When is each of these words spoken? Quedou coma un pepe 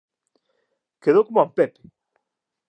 Quedou 1.03 1.23
coma 1.27 1.45
un 1.49 1.53
pepe 1.61 1.79